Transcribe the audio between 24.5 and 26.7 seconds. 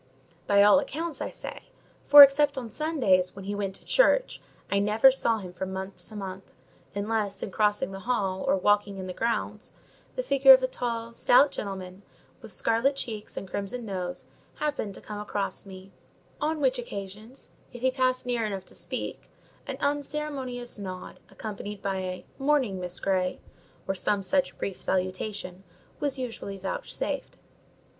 brief salutation, was usually